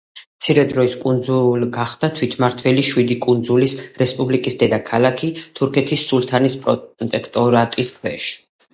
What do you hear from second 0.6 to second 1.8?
დროით კუნძულ